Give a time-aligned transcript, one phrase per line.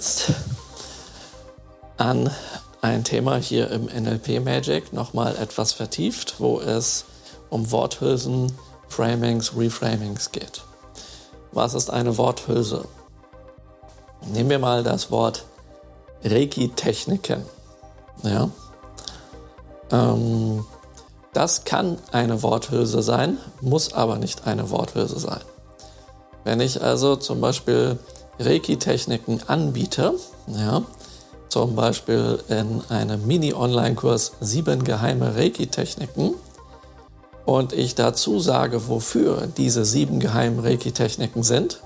[0.00, 0.32] jetzt
[1.98, 2.30] an
[2.80, 7.04] ein Thema hier im NLP Magic nochmal etwas vertieft, wo es
[7.50, 8.50] um Worthülsen,
[8.88, 10.62] Framings, Reframings geht.
[11.52, 12.86] Was ist eine Worthülse?
[14.32, 15.44] Nehmen wir mal das Wort
[16.24, 17.44] Reiki-Techniken.
[18.22, 18.48] Ja?
[19.92, 20.64] Ähm,
[21.34, 25.42] das kann eine Worthülse sein, muss aber nicht eine Worthülse sein.
[26.44, 27.98] Wenn ich also zum Beispiel
[28.40, 30.14] Reiki-Techniken anbiete,
[30.48, 30.82] ja,
[31.48, 36.34] zum Beispiel in einem Mini-Online-Kurs sieben geheime Reiki-Techniken
[37.44, 41.80] und ich dazu sage, wofür diese sieben geheimen Reiki-Techniken sind,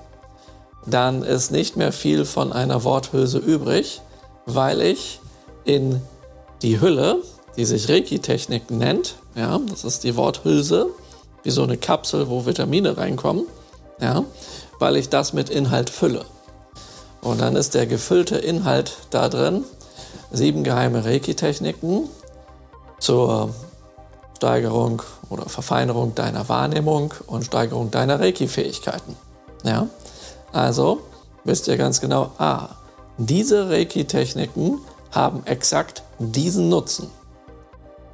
[0.85, 4.01] dann ist nicht mehr viel von einer Worthülse übrig,
[4.45, 5.19] weil ich
[5.63, 6.01] in
[6.61, 7.17] die Hülle,
[7.57, 10.87] die sich Reiki-Technik nennt, ja, das ist die Worthülse,
[11.43, 13.45] wie so eine Kapsel, wo Vitamine reinkommen,
[13.99, 14.23] ja,
[14.79, 16.25] weil ich das mit Inhalt fülle.
[17.25, 19.63] Und dann ist der gefüllte Inhalt da drin,
[20.31, 22.07] sieben geheime Reiki-Techniken
[22.99, 23.49] zur
[24.37, 29.15] Steigerung oder Verfeinerung deiner Wahrnehmung und Steigerung deiner Reiki-Fähigkeiten.
[29.63, 29.87] Ja?
[30.53, 30.99] Also
[31.45, 32.69] wisst ihr ganz genau, ah,
[33.17, 34.77] diese Reiki-Techniken
[35.09, 37.09] haben exakt diesen Nutzen.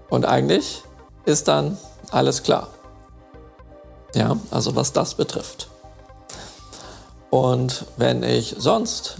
[0.10, 0.84] Und eigentlich
[1.26, 1.78] ist dann
[2.12, 2.70] alles klar.
[4.16, 5.71] Ja, also was das betrifft.
[7.32, 9.16] Und wenn ich sonst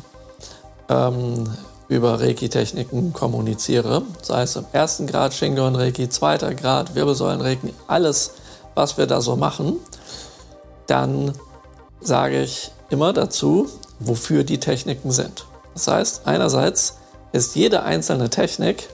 [0.90, 1.46] ähm,
[1.88, 8.34] über Reiki-Techniken kommuniziere, sei es im ersten Grad Shingon Reiki, zweiter Grad Wirbelsäulen Reiki, alles,
[8.76, 9.78] was wir da so machen,
[10.88, 11.34] dann
[12.02, 15.46] sage ich immer dazu, wofür die Techniken sind.
[15.74, 16.98] Das heißt, einerseits
[17.32, 18.90] ist jede einzelne Technik,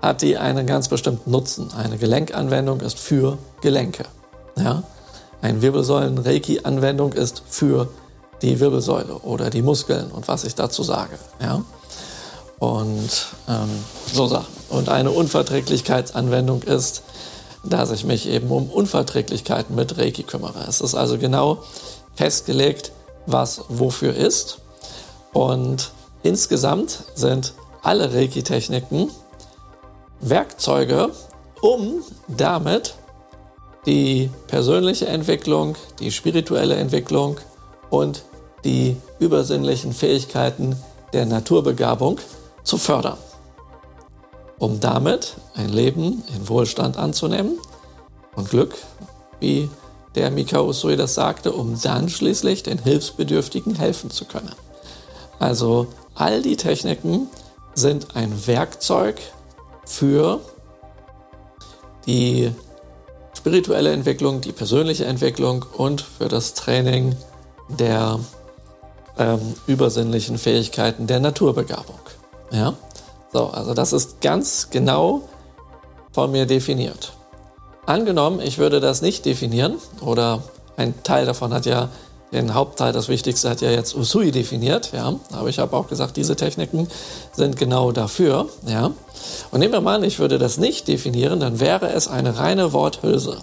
[0.00, 1.72] hat die einen ganz bestimmten Nutzen.
[1.76, 4.04] Eine Gelenkanwendung ist für Gelenke.
[4.56, 4.84] Ja?
[5.42, 7.88] Eine Wirbelsäulen-Reiki-Anwendung ist für
[8.42, 11.18] die Wirbelsäule oder die Muskeln und was ich dazu sage.
[11.40, 11.62] Ja?
[12.58, 13.68] Und ähm,
[14.12, 14.52] so Sachen.
[14.68, 17.02] Und eine Unverträglichkeitsanwendung ist,
[17.64, 20.64] dass ich mich eben um Unverträglichkeiten mit Reiki kümmere.
[20.68, 21.62] Es ist also genau
[22.14, 22.92] festgelegt,
[23.26, 24.58] was wofür ist.
[25.32, 25.90] Und
[26.22, 29.10] insgesamt sind alle Reiki-Techniken
[30.20, 31.10] Werkzeuge,
[31.62, 32.94] um damit
[33.86, 37.38] die persönliche Entwicklung, die spirituelle Entwicklung
[37.88, 38.22] und
[38.64, 40.76] die übersinnlichen Fähigkeiten
[41.12, 42.18] der Naturbegabung
[42.62, 43.18] zu fördern,
[44.58, 47.58] um damit ein Leben in Wohlstand anzunehmen
[48.36, 48.74] und Glück,
[49.40, 49.70] wie
[50.14, 54.52] der Mikao Usui das sagte, um dann schließlich den Hilfsbedürftigen helfen zu können.
[55.38, 57.28] Also all die Techniken
[57.74, 59.20] sind ein Werkzeug
[59.86, 60.40] für
[62.06, 62.52] die
[63.36, 67.16] spirituelle Entwicklung, die persönliche Entwicklung und für das Training
[67.68, 68.20] der
[69.20, 72.00] ähm, übersinnlichen Fähigkeiten der Naturbegabung.
[72.50, 72.74] Ja?
[73.32, 75.28] So, also das ist ganz genau
[76.10, 77.12] von mir definiert.
[77.86, 80.42] Angenommen, ich würde das nicht definieren oder
[80.76, 81.90] ein Teil davon hat ja
[82.32, 85.14] den Hauptteil, das Wichtigste hat ja jetzt Usui definiert, ja.
[85.32, 86.88] Aber ich habe auch gesagt, diese Techniken
[87.32, 88.92] sind genau dafür, ja.
[89.50, 92.72] Und nehmen wir mal an, ich würde das nicht definieren, dann wäre es eine reine
[92.72, 93.38] Worthülse.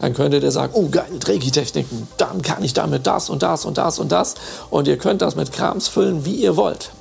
[0.00, 3.78] Dann könntet ihr sagen, oh geil, Reiki-Techniken, dann kann ich damit das und das und
[3.78, 4.36] das und das.
[4.70, 6.92] Und ihr könnt das mit Krams füllen, wie ihr wollt.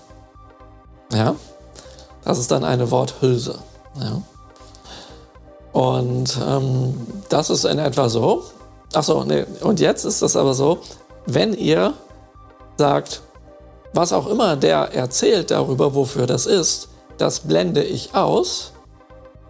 [1.13, 1.35] Ja,
[2.23, 3.59] das ist dann eine Worthülse.
[3.99, 4.21] Ja.
[5.71, 6.95] Und ähm,
[7.29, 8.43] das ist in etwa so.
[8.93, 9.45] Achso, nee.
[9.61, 10.79] Und jetzt ist das aber so,
[11.25, 11.93] wenn ihr
[12.77, 13.21] sagt,
[13.93, 18.73] was auch immer der erzählt darüber, wofür das ist, das blende ich aus,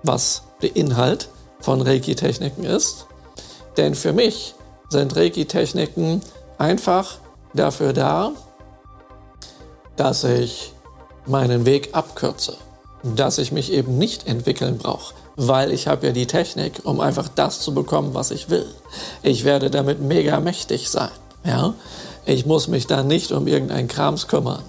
[0.04, 1.30] was der Inhalt
[1.60, 3.08] von Reiki-Techniken ist.
[3.78, 4.56] Denn für mich
[4.90, 6.22] sind Reiki-Techniken
[6.58, 7.18] einfach
[7.54, 8.32] dafür da,
[9.96, 10.74] dass ich
[11.26, 12.58] meinen Weg abkürze,
[13.04, 17.28] dass ich mich eben nicht entwickeln brauche, weil ich habe ja die Technik, um einfach
[17.28, 18.66] das zu bekommen, was ich will.
[19.24, 21.12] Ich werde damit mega mächtig sein.
[21.44, 21.74] Ja?
[22.26, 24.64] Ich muss mich da nicht um irgendeinen Krams kümmern.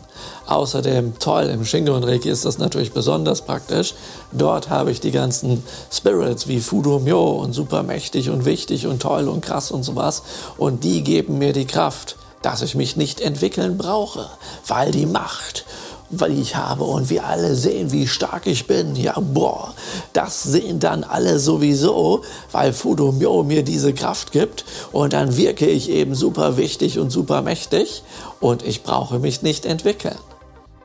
[0.48, 3.94] Außerdem, toll, im Shingon Reiki ist das natürlich besonders praktisch.
[4.32, 5.62] Dort habe ich die ganzen
[5.92, 10.22] Spirits wie Fudo Myo und super mächtig und wichtig und toll und krass und sowas.
[10.56, 14.26] Und die geben mir die Kraft, dass ich mich nicht entwickeln brauche,
[14.66, 15.66] weil die Macht
[16.10, 18.96] weil ich habe und wir alle sehen, wie stark ich bin.
[18.96, 19.74] Ja, boah,
[20.14, 25.90] das sehen dann alle sowieso, weil Fudomyo mir diese Kraft gibt und dann wirke ich
[25.90, 28.02] eben super wichtig und super mächtig
[28.40, 30.16] und ich brauche mich nicht entwickeln.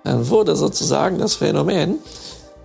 [0.03, 1.99] Dann wurde sozusagen das Phänomen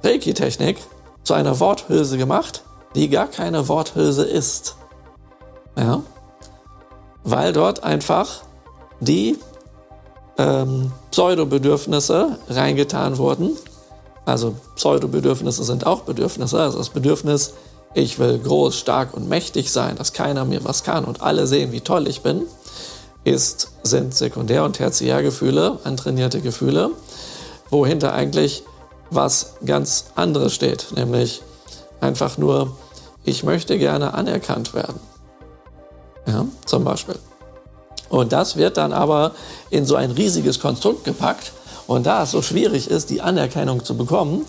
[0.02, 0.78] Reiki-Technik
[1.22, 2.62] zu einer Worthülse gemacht,
[2.94, 4.76] die gar keine Worthülse ist.
[5.76, 6.02] Ja?
[7.24, 8.42] Weil dort einfach
[9.00, 9.38] die
[10.38, 13.56] ähm, Pseudobedürfnisse reingetan wurden.
[14.24, 16.60] Also Pseudobedürfnisse sind auch Bedürfnisse.
[16.60, 17.54] Also das Bedürfnis,
[17.94, 21.72] ich will groß, stark und mächtig sein, dass keiner mir was kann und alle sehen,
[21.72, 22.42] wie toll ich bin,
[23.24, 26.90] ist, sind Sekundär- und Tertiärgefühle, antrainierte Gefühle,
[27.70, 28.62] wohinter eigentlich
[29.10, 31.42] was ganz anderes steht, nämlich
[32.00, 32.76] einfach nur,
[33.24, 35.00] ich möchte gerne anerkannt werden.
[36.26, 37.18] Ja, zum Beispiel.
[38.10, 39.32] Und das wird dann aber
[39.70, 41.52] in so ein riesiges Konstrukt gepackt.
[41.86, 44.44] Und da es so schwierig ist, die Anerkennung zu bekommen,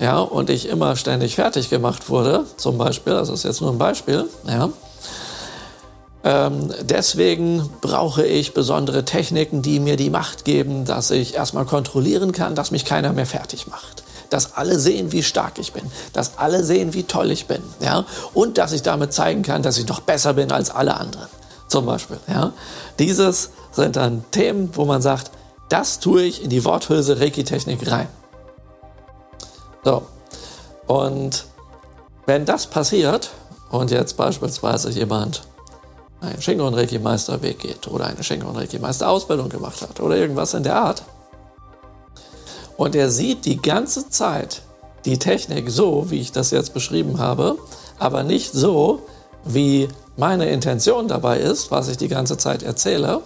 [0.00, 3.78] ja, und ich immer ständig fertig gemacht wurde, zum Beispiel, das ist jetzt nur ein
[3.78, 4.70] Beispiel, ja,
[6.22, 12.32] ähm, deswegen brauche ich besondere Techniken, die mir die Macht geben, dass ich erstmal kontrollieren
[12.32, 14.04] kann, dass mich keiner mehr fertig macht.
[14.28, 15.82] Dass alle sehen, wie stark ich bin.
[16.12, 17.62] Dass alle sehen, wie toll ich bin.
[17.80, 18.04] Ja?
[18.34, 21.28] Und dass ich damit zeigen kann, dass ich noch besser bin als alle anderen.
[21.68, 22.18] Zum Beispiel.
[22.28, 22.52] Ja?
[22.98, 25.30] Dieses sind dann Themen, wo man sagt,
[25.68, 28.08] das tue ich in die Worthülse Reiki-Technik rein.
[29.84, 30.02] So.
[30.86, 31.46] Und
[32.26, 33.30] wenn das passiert
[33.70, 35.42] und jetzt beispielsweise jemand
[36.20, 40.54] einen Shingon Reiki Meisterweg geht oder eine Shingon Reiki Meister Ausbildung gemacht hat oder irgendwas
[40.54, 41.02] in der Art.
[42.76, 44.62] Und er sieht die ganze Zeit
[45.04, 47.56] die Technik so, wie ich das jetzt beschrieben habe,
[47.98, 49.02] aber nicht so,
[49.44, 53.22] wie meine Intention dabei ist, was ich die ganze Zeit erzähle,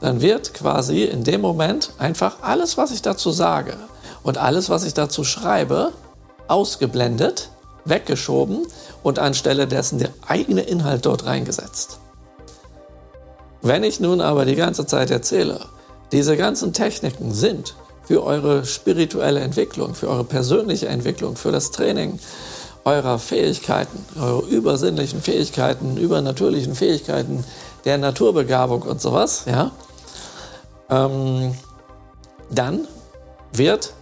[0.00, 3.76] dann wird quasi in dem Moment einfach alles, was ich dazu sage
[4.22, 5.92] und alles, was ich dazu schreibe,
[6.48, 7.50] ausgeblendet,
[7.84, 8.66] weggeschoben
[9.02, 12.00] und anstelle dessen der eigene Inhalt dort reingesetzt.
[13.66, 15.58] Wenn ich nun aber die ganze Zeit erzähle,
[16.12, 17.74] diese ganzen Techniken sind
[18.04, 22.20] für eure spirituelle Entwicklung, für eure persönliche Entwicklung, für das Training
[22.84, 27.42] eurer Fähigkeiten, eure übersinnlichen Fähigkeiten, übernatürlichen Fähigkeiten,
[27.84, 29.72] der Naturbegabung und sowas, ja,
[30.88, 31.52] ähm,
[32.48, 32.86] dann
[33.52, 33.94] wird,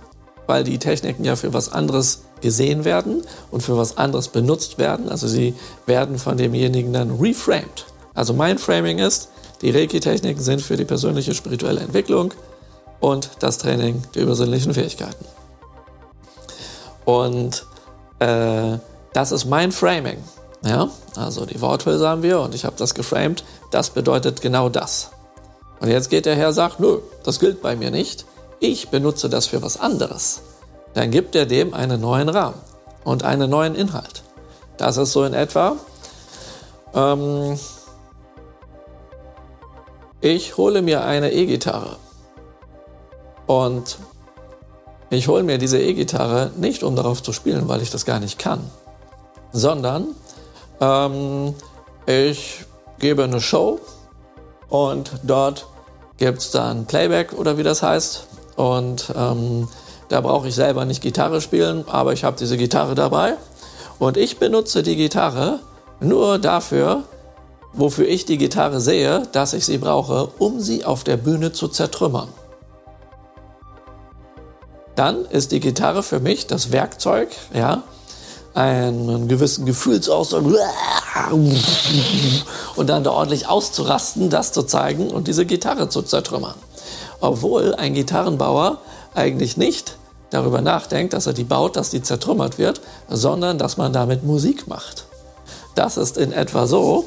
[0.47, 5.09] weil die Techniken ja für was anderes gesehen werden und für was anderes benutzt werden,
[5.09, 5.55] also sie
[5.87, 7.87] werden von demjenigen dann reframed.
[8.13, 9.31] Also mein Framing ist,
[9.65, 12.35] die Reiki-Techniken sind für die persönliche spirituelle Entwicklung
[13.01, 15.25] und das Training der übersinnlichen Fähigkeiten.
[17.07, 17.65] Und
[18.19, 18.79] äh,
[19.15, 20.19] das ist mein Framing.
[20.65, 20.91] Ja?
[21.17, 23.43] Also die Worthülse haben wir und ich habe das geframed.
[23.71, 25.11] Das bedeutet genau das.
[25.81, 28.27] Und jetzt geht der Herr sagt, nö, das gilt bei mir nicht.
[28.61, 30.43] Ich benutze das für was anderes.
[30.93, 32.59] Dann gibt er dem einen neuen Rahmen
[33.03, 34.25] und einen neuen Inhalt.
[34.77, 35.77] Das ist so in etwa,
[36.95, 37.59] ähm,
[40.25, 41.97] ich hole mir eine E-Gitarre.
[43.47, 43.99] Und
[45.11, 48.38] ich hole mir diese E-Gitarre nicht, um darauf zu spielen, weil ich das gar nicht
[48.38, 48.61] kann,
[49.53, 50.15] sondern
[50.81, 51.55] ähm,
[52.06, 52.65] ich
[52.99, 53.81] gebe eine Show
[54.71, 55.67] und dort
[56.17, 58.27] gibt es dann Playback oder wie das heißt.
[58.56, 59.69] Und ähm,
[60.09, 63.35] da brauche ich selber nicht Gitarre spielen, aber ich habe diese Gitarre dabei.
[63.99, 65.61] Und ich benutze die Gitarre
[66.00, 67.03] nur dafür,
[67.75, 71.69] wofür ich die Gitarre sehe, dass ich sie brauche, um sie auf der Bühne zu
[71.69, 72.29] zertrümmern.
[74.94, 77.82] Dann ist die Gitarre für mich das Werkzeug, ja,
[78.55, 80.44] einen gewissen Gefühlsausdruck
[82.77, 86.55] und dann da ordentlich auszurasten, das zu zeigen und diese Gitarre zu zertrümmern.
[87.20, 88.79] Obwohl ein Gitarrenbauer
[89.15, 89.96] eigentlich nicht
[90.31, 94.69] darüber nachdenkt, dass er die baut, dass die zertrümmert wird, sondern dass man damit Musik
[94.69, 95.06] macht.
[95.75, 97.06] Das ist in etwa so,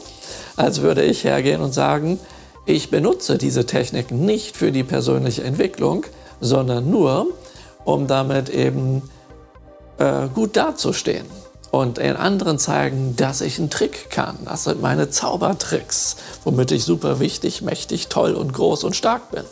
[0.57, 2.19] als würde ich hergehen und sagen,
[2.65, 6.05] ich benutze diese Techniken nicht für die persönliche Entwicklung,
[6.41, 7.27] sondern nur,
[7.85, 9.01] um damit eben
[9.97, 11.25] äh, gut dazustehen
[11.71, 14.37] und den anderen zeigen, dass ich einen Trick kann.
[14.45, 19.43] Das sind meine Zaubertricks, womit ich super wichtig, mächtig, toll und groß und stark bin.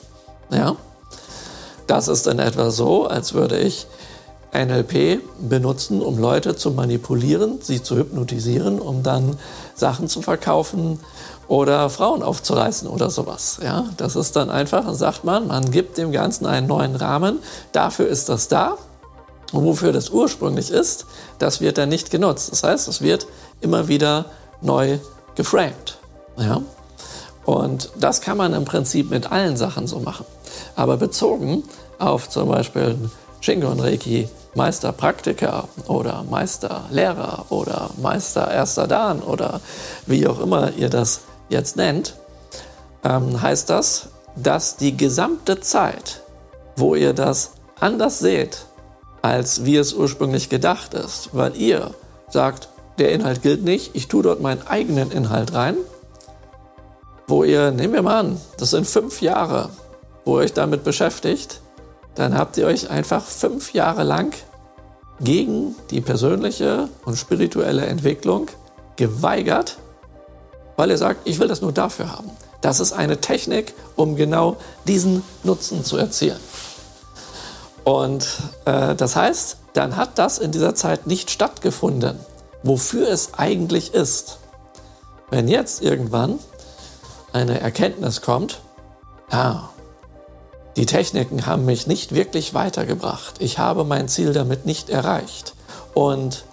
[0.51, 0.75] Ja?
[1.87, 3.87] Das ist in etwa so, als würde ich
[4.55, 9.37] NLP benutzen, um Leute zu manipulieren, sie zu hypnotisieren, um dann
[9.75, 10.99] Sachen zu verkaufen
[11.47, 13.59] oder Frauen aufzureißen oder sowas.
[13.61, 17.39] Ja, das ist dann einfach, sagt man, man gibt dem Ganzen einen neuen Rahmen.
[17.71, 18.77] Dafür ist das da.
[19.51, 21.05] Und wofür das ursprünglich ist,
[21.37, 22.51] das wird dann nicht genutzt.
[22.51, 23.27] Das heißt, es wird
[23.61, 24.25] immer wieder
[24.61, 24.97] neu
[25.35, 25.97] geframed.
[26.37, 26.61] Ja?
[27.45, 30.25] Und das kann man im Prinzip mit allen Sachen so machen.
[30.75, 31.63] Aber bezogen
[31.99, 32.97] auf zum Beispiel
[33.39, 39.61] Shingon Reiki Meisterpraktiker oder Meisterlehrer oder Meister Erster Dan oder
[40.05, 42.15] wie auch immer ihr das jetzt nennt,
[43.03, 46.21] ähm, heißt das, dass die gesamte Zeit,
[46.75, 48.65] wo ihr das anders seht,
[49.21, 51.91] als wie es ursprünglich gedacht ist, weil ihr
[52.29, 55.75] sagt, der Inhalt gilt nicht, ich tue dort meinen eigenen Inhalt rein,
[57.27, 59.69] wo ihr, nehmen wir mal an, das sind fünf Jahre,
[60.23, 61.61] wo ihr euch damit beschäftigt,
[62.15, 64.33] dann habt ihr euch einfach fünf Jahre lang
[65.19, 68.47] gegen die persönliche und spirituelle Entwicklung
[68.95, 69.77] geweigert,
[70.75, 72.29] weil ihr sagt, ich will das nur dafür haben.
[72.61, 74.57] Das ist eine Technik, um genau
[74.87, 76.39] diesen Nutzen zu erzielen.
[77.83, 78.27] Und
[78.65, 82.17] äh, das heißt, dann hat das in dieser Zeit nicht stattgefunden,
[82.63, 84.39] wofür es eigentlich ist.
[85.29, 86.39] Wenn jetzt irgendwann
[87.33, 88.61] eine Erkenntnis kommt,
[89.31, 89.69] ja,
[90.75, 93.35] die Techniken haben mich nicht wirklich weitergebracht.
[93.39, 95.53] Ich habe mein Ziel damit nicht erreicht.
[95.93, 96.43] Und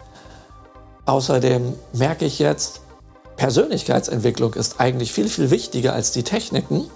[1.06, 2.80] außerdem merke ich jetzt,
[3.36, 6.88] Persönlichkeitsentwicklung ist eigentlich viel, viel wichtiger als die Techniken.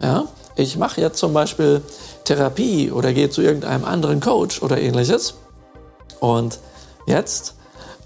[0.00, 0.24] Ja?
[0.56, 1.82] Ich mache jetzt zum Beispiel
[2.24, 5.34] Therapie oder gehe zu irgendeinem anderen Coach oder ähnliches.
[6.20, 6.58] Und
[7.06, 7.56] jetzt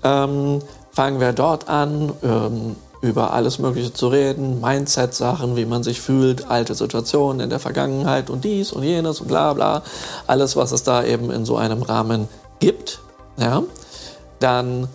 [0.02, 6.00] ähm, fangen wir dort an, ähm, über alles Mögliche zu reden, Mindset-Sachen, wie man sich
[6.00, 9.82] fühlt, alte Situationen in der Vergangenheit und dies und jenes und bla bla,
[10.26, 13.00] alles, was es da eben in so einem Rahmen gibt,
[13.38, 13.62] ja,
[14.38, 14.88] dann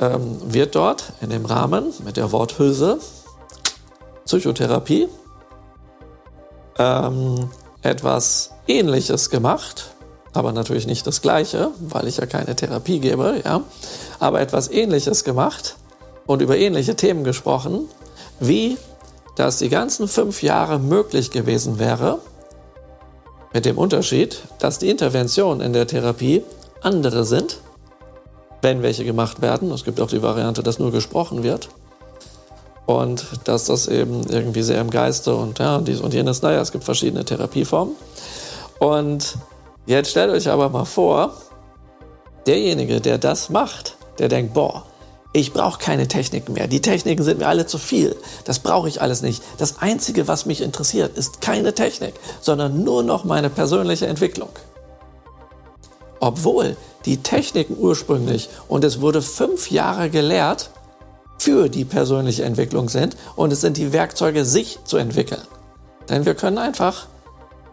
[0.00, 2.98] ähm, wird dort in dem Rahmen mit der Worthülse
[4.24, 5.08] Psychotherapie
[6.78, 7.50] ähm,
[7.82, 9.90] etwas Ähnliches gemacht,
[10.32, 13.62] aber natürlich nicht das Gleiche, weil ich ja keine Therapie gebe, ja,
[14.18, 15.76] aber etwas Ähnliches gemacht
[16.28, 17.88] und über ähnliche Themen gesprochen,
[18.38, 18.76] wie
[19.34, 22.18] das die ganzen fünf Jahre möglich gewesen wäre,
[23.52, 26.44] mit dem Unterschied, dass die Interventionen in der Therapie
[26.82, 27.60] andere sind,
[28.60, 29.72] wenn welche gemacht werden.
[29.72, 31.70] Es gibt auch die Variante, dass nur gesprochen wird.
[32.84, 36.72] Und dass das eben irgendwie sehr im Geiste und ja, dies und jenes, naja, es
[36.72, 37.96] gibt verschiedene Therapieformen.
[38.80, 39.38] Und
[39.86, 41.32] jetzt stellt euch aber mal vor,
[42.46, 44.84] derjenige, der das macht, der denkt, boah,
[45.38, 46.66] ich brauche keine Techniken mehr.
[46.66, 48.16] Die Techniken sind mir alle zu viel.
[48.44, 49.42] Das brauche ich alles nicht.
[49.58, 54.50] Das Einzige, was mich interessiert, ist keine Technik, sondern nur noch meine persönliche Entwicklung.
[56.20, 60.70] Obwohl die Techniken ursprünglich, und es wurde fünf Jahre gelehrt,
[61.38, 65.42] für die persönliche Entwicklung sind und es sind die Werkzeuge, sich zu entwickeln.
[66.08, 67.06] Denn wir können einfach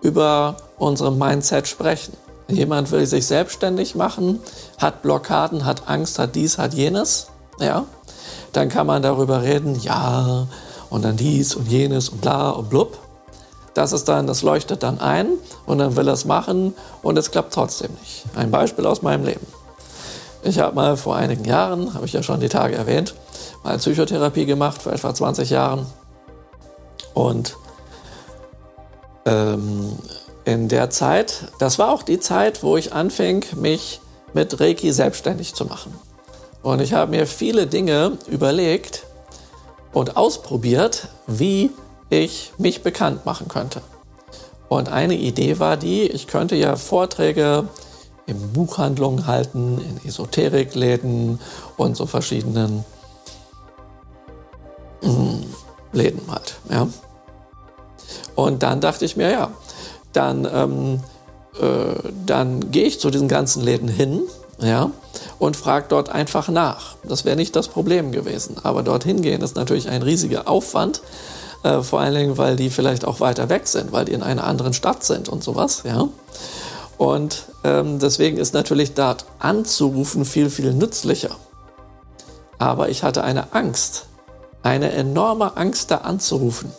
[0.01, 2.13] über unsere Mindset sprechen.
[2.47, 4.39] Jemand will sich selbstständig machen,
[4.77, 7.27] hat Blockaden, hat Angst, hat dies, hat jenes
[7.59, 7.85] ja,
[8.53, 10.47] dann kann man darüber reden, ja,
[10.89, 12.97] und dann dies und jenes und bla und blub.
[13.73, 15.27] Das ist dann, das leuchtet dann ein
[15.65, 18.23] und dann will er es machen und es klappt trotzdem nicht.
[18.35, 19.45] Ein Beispiel aus meinem Leben.
[20.43, 23.15] Ich habe mal vor einigen Jahren, habe ich ja schon die Tage erwähnt,
[23.63, 25.85] mal Psychotherapie gemacht, vor etwa 20 Jahren.
[27.13, 27.57] Und
[29.25, 29.97] ähm,
[30.45, 33.99] in der Zeit, das war auch die Zeit, wo ich anfing, mich
[34.33, 35.93] mit Reiki selbstständig zu machen.
[36.65, 39.03] Und ich habe mir viele Dinge überlegt
[39.93, 41.69] und ausprobiert, wie
[42.09, 43.83] ich mich bekannt machen könnte.
[44.67, 47.67] Und eine Idee war die, ich könnte ja Vorträge
[48.25, 51.39] in Buchhandlungen halten, in Esoterikläden
[51.77, 52.83] und so verschiedenen
[55.03, 55.43] mm,
[55.91, 56.55] Läden halt.
[56.71, 56.87] Ja.
[58.33, 59.51] Und dann dachte ich mir, ja,
[60.13, 60.99] dann, ähm,
[61.61, 64.23] äh, dann gehe ich zu diesen ganzen Läden hin
[64.59, 64.91] ja,
[65.39, 66.95] und fragt dort einfach nach.
[67.03, 68.57] Das wäre nicht das Problem gewesen.
[68.63, 71.01] Aber dorthin gehen ist natürlich ein riesiger Aufwand,
[71.63, 74.45] äh, vor allen Dingen, weil die vielleicht auch weiter weg sind, weil die in einer
[74.45, 76.07] anderen Stadt sind und sowas, ja.
[76.97, 81.35] Und ähm, deswegen ist natürlich dort anzurufen viel, viel nützlicher.
[82.57, 84.05] Aber ich hatte eine Angst,
[84.63, 86.71] eine enorme Angst, da anzurufen.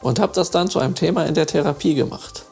[0.00, 2.44] Und habe das dann zu einem Thema in der Therapie gemacht.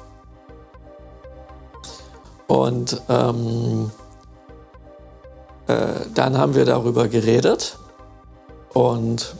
[2.47, 4.06] Und ähm, äh,
[5.67, 7.79] dann haben wir darüber geredet
[8.73, 9.35] und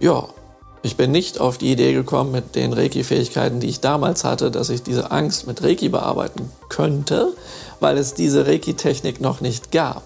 [0.00, 0.28] ja,
[0.82, 4.68] ich bin nicht auf die Idee gekommen mit den Reiki-Fähigkeiten, die ich damals hatte, dass
[4.68, 7.32] ich diese Angst mit Reiki bearbeiten könnte,
[7.80, 10.02] weil es diese Reiki-Technik noch nicht gab.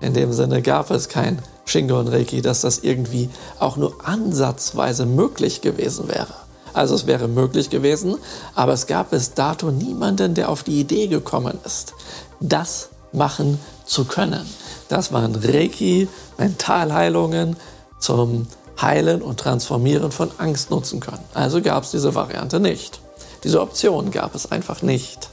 [0.00, 5.62] In dem Sinne gab es kein Shingon Reiki, dass das irgendwie auch nur ansatzweise möglich
[5.62, 6.34] gewesen wäre.
[6.74, 8.16] Also es wäre möglich gewesen,
[8.54, 11.94] aber es gab bis dato niemanden, der auf die Idee gekommen ist,
[12.38, 14.48] das machen zu können.
[14.88, 17.56] Das waren Reiki, Mentalheilungen
[17.98, 18.46] zum
[18.80, 21.24] Heilen und Transformieren von Angst nutzen können.
[21.32, 23.00] Also gab es diese Variante nicht.
[23.44, 25.28] Diese Option gab es einfach nicht.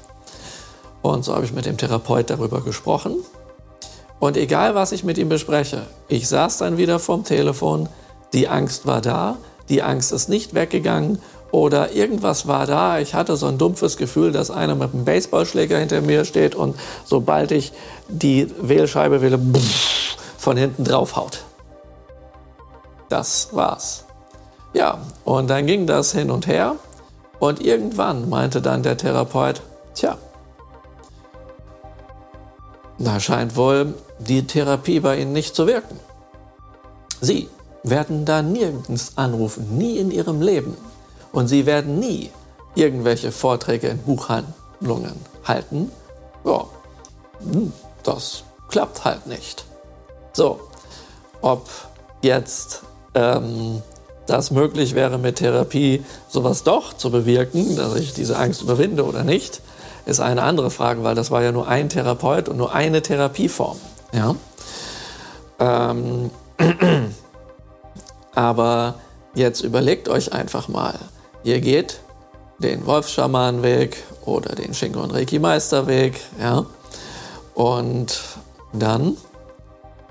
[1.01, 3.15] Und so habe ich mit dem Therapeut darüber gesprochen.
[4.19, 7.89] Und egal, was ich mit ihm bespreche, ich saß dann wieder vorm Telefon,
[8.33, 11.19] die Angst war da, die Angst ist nicht weggegangen
[11.51, 12.99] oder irgendwas war da.
[12.99, 16.75] Ich hatte so ein dumpfes Gefühl, dass einer mit einem Baseballschläger hinter mir steht und
[17.05, 17.73] sobald ich
[18.07, 19.39] die Wählscheibe wähle,
[20.37, 21.43] von hinten drauf haut.
[23.09, 24.05] Das war's.
[24.73, 26.77] Ja, und dann ging das hin und her
[27.41, 29.63] Und irgendwann meinte dann der Therapeut,
[29.95, 30.15] tja,
[32.99, 35.99] da scheint wohl die Therapie bei Ihnen nicht zu wirken.
[37.19, 37.49] Sie
[37.81, 40.77] werden da nirgends anrufen, nie in Ihrem Leben.
[41.31, 42.31] Und Sie werden nie
[42.75, 45.91] irgendwelche Vorträge in Buchhandlungen halten.
[46.43, 46.65] Ja,
[47.39, 47.71] hm,
[48.03, 49.65] das klappt halt nicht.
[50.33, 50.59] So,
[51.41, 51.69] ob
[52.21, 52.83] jetzt
[53.13, 53.81] ähm,
[54.27, 59.23] das möglich wäre mit Therapie, sowas doch zu bewirken, dass ich diese Angst überwinde oder
[59.23, 59.61] nicht,
[60.05, 63.77] ist eine andere Frage, weil das war ja nur ein Therapeut und nur eine Therapieform.
[64.13, 64.35] Ja?
[65.59, 66.31] Ähm,
[68.35, 68.95] aber
[69.33, 70.95] jetzt überlegt euch einfach mal,
[71.43, 71.99] ihr geht
[72.59, 76.65] den Wolfschamanweg oder den Shingon Reiki Meisterweg, ja,
[77.55, 78.21] und
[78.73, 79.17] dann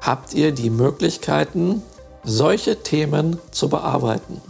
[0.01, 1.83] habt ihr die Möglichkeiten,
[2.25, 4.41] solche Themen zu bearbeiten.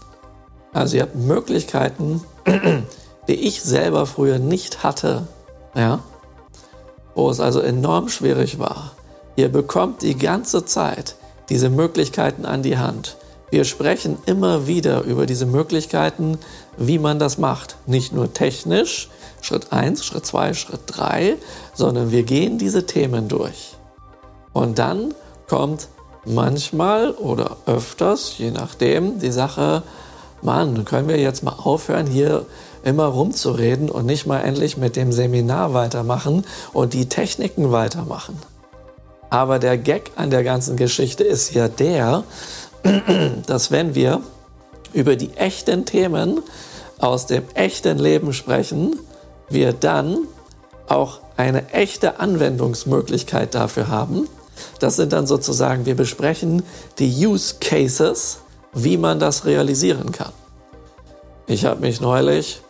[0.73, 2.23] Also ihr habt Möglichkeiten,
[3.29, 5.27] die ich selber früher nicht hatte,
[5.75, 6.01] ja,
[7.15, 8.93] wo es also enorm schwierig war.
[9.37, 11.17] Ihr bekommt die ganze Zeit
[11.49, 13.17] diese Möglichkeiten an die Hand.
[13.51, 16.39] Wir sprechen immer wieder über diese Möglichkeiten,
[16.77, 17.77] wie man das macht.
[17.87, 19.09] Nicht nur technisch,
[19.43, 21.37] Schritt 1, Schritt 2, Schritt 3,
[21.75, 23.75] sondern wir gehen diese Themen durch.
[24.53, 25.15] Und dann
[25.49, 25.89] kommt
[26.25, 29.83] manchmal oder öfters, je nachdem, die Sache,
[30.43, 32.47] Mann, können wir jetzt mal aufhören, hier
[32.85, 38.39] immer rumzureden und nicht mal endlich mit dem Seminar weitermachen und die Techniken weitermachen.
[39.29, 42.25] Aber der Gag an der ganzen Geschichte ist ja der,
[43.47, 44.21] dass wenn wir
[44.93, 46.43] über die echten Themen
[46.99, 48.99] aus dem echten Leben sprechen,
[49.49, 50.27] wir dann
[50.89, 54.29] auch eine echte Anwendungsmöglichkeit dafür haben.
[54.79, 56.63] Das sind dann sozusagen, wir besprechen
[56.99, 58.41] die Use Cases,
[58.73, 60.33] wie man das realisieren kann.
[61.47, 62.61] Ich habe mich neulich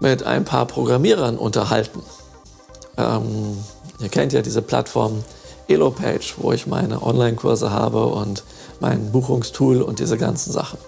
[0.00, 2.02] mit ein paar Programmierern unterhalten.
[2.96, 3.58] Ähm,
[4.00, 5.22] ihr kennt ja diese Plattform
[5.68, 8.44] Elopage, wo ich meine Online-Kurse habe und
[8.80, 10.78] mein Buchungstool und diese ganzen Sachen.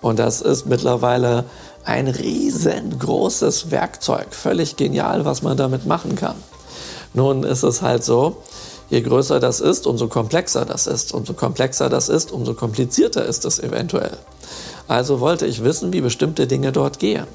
[0.00, 1.44] Und das ist mittlerweile
[1.84, 4.34] ein riesengroßes Werkzeug.
[4.34, 6.36] Völlig genial, was man damit machen kann.
[7.12, 8.38] Nun ist es halt so,
[8.90, 11.12] je größer das ist, umso komplexer das ist.
[11.12, 14.16] Umso komplexer das ist, umso komplizierter ist es eventuell.
[14.88, 17.26] Also wollte ich wissen, wie bestimmte Dinge dort gehen.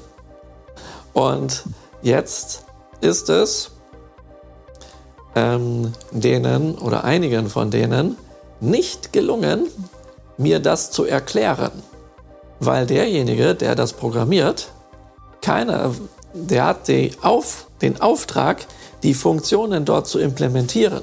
[1.12, 1.64] Und
[2.02, 2.64] jetzt
[3.00, 3.70] ist es
[5.34, 8.16] ähm, denen oder einigen von denen
[8.60, 9.66] nicht gelungen,
[10.36, 11.70] mir das zu erklären.
[12.58, 14.68] Weil derjenige, der das programmiert,
[15.40, 15.94] keine,
[16.34, 18.66] der hat die Auf, den Auftrag,
[19.02, 21.02] die Funktionen dort zu implementieren.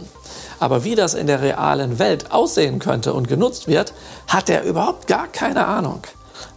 [0.59, 3.93] Aber wie das in der realen Welt aussehen könnte und genutzt wird,
[4.27, 6.01] hat er überhaupt gar keine Ahnung.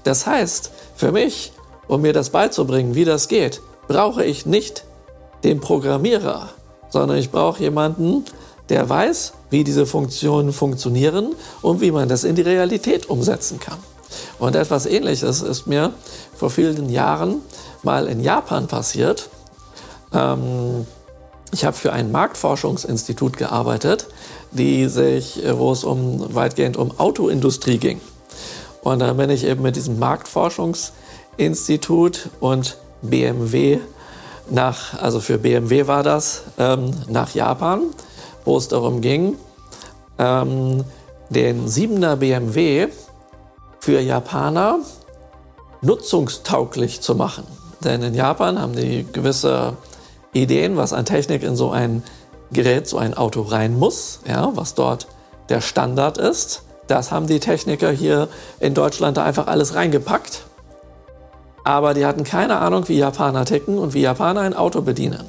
[0.04, 1.52] Das heißt, für mich,
[1.88, 4.84] um mir das beizubringen, wie das geht, brauche ich nicht
[5.44, 6.50] den Programmierer,
[6.90, 8.24] sondern ich brauche jemanden,
[8.68, 13.78] der weiß, wie diese Funktionen funktionieren und wie man das in die Realität umsetzen kann.
[14.38, 15.92] Und etwas Ähnliches ist mir
[16.36, 17.42] vor vielen Jahren
[17.82, 19.28] mal in Japan passiert.
[20.12, 20.86] Ähm,
[21.52, 24.06] ich habe für ein Marktforschungsinstitut gearbeitet,
[24.52, 28.00] die sich, wo es um weitgehend um Autoindustrie ging.
[28.82, 33.78] Und dann bin ich eben mit diesem Marktforschungsinstitut und BMW
[34.48, 37.82] nach, also für BMW war das, ähm, nach Japan,
[38.44, 39.36] wo es darum ging,
[40.18, 40.84] ähm,
[41.28, 42.88] den 7er BMW
[43.80, 44.78] für Japaner
[45.82, 47.44] nutzungstauglich zu machen.
[47.84, 49.76] Denn in Japan haben die gewisse
[50.32, 52.02] Ideen, was an Technik in so ein
[52.52, 55.06] Gerät, so ein Auto rein muss, ja, was dort
[55.48, 56.62] der Standard ist.
[56.88, 60.42] Das haben die Techniker hier in Deutschland da einfach alles reingepackt.
[61.64, 65.24] Aber die hatten keine Ahnung, wie Japaner ticken und wie Japaner ein Auto bedienen.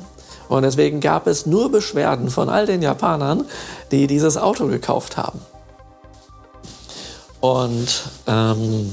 [0.47, 3.45] Und deswegen gab es nur Beschwerden von all den Japanern,
[3.91, 5.39] die dieses Auto gekauft haben.
[7.39, 8.91] Und ähm,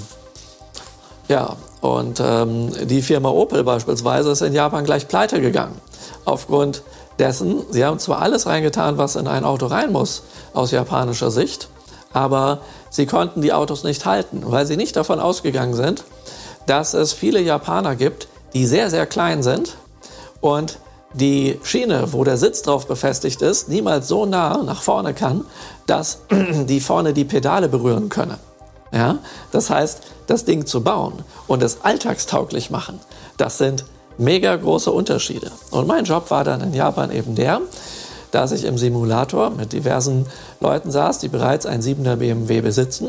[1.28, 5.80] ja, und ähm, die Firma Opel beispielsweise ist in Japan gleich pleite gegangen.
[6.24, 6.82] Aufgrund
[7.18, 10.22] dessen, sie haben zwar alles reingetan, was in ein Auto rein muss,
[10.54, 11.68] aus japanischer Sicht,
[12.12, 16.04] aber sie konnten die Autos nicht halten, weil sie nicht davon ausgegangen sind,
[16.68, 19.76] dass es viele Japaner gibt, die sehr, sehr klein sind
[20.40, 20.78] und
[21.14, 25.44] die Schiene, wo der Sitz drauf befestigt ist, niemals so nah nach vorne kann,
[25.86, 28.36] dass die vorne die Pedale berühren können.
[28.92, 29.18] Ja?
[29.50, 31.14] Das heißt, das Ding zu bauen
[31.46, 33.00] und es alltagstauglich machen,
[33.38, 33.84] das sind
[34.18, 35.50] mega große Unterschiede.
[35.70, 37.62] Und mein Job war dann in Japan eben der,
[38.30, 40.26] dass ich im Simulator mit diversen
[40.60, 43.08] Leuten saß, die bereits einen 7er BMW besitzen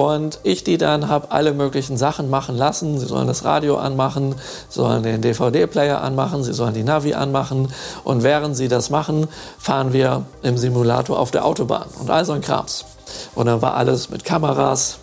[0.00, 2.98] und ich die dann habe alle möglichen Sachen machen lassen.
[2.98, 4.34] Sie sollen das Radio anmachen,
[4.70, 7.68] sollen den DVD-Player anmachen, sie sollen die Navi anmachen.
[8.02, 12.32] Und während sie das machen, fahren wir im Simulator auf der Autobahn und all so
[12.32, 12.86] ein Krams.
[13.34, 15.00] Und dann war alles mit Kameras,